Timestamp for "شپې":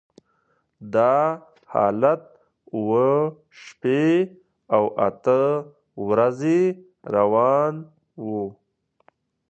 3.61-4.05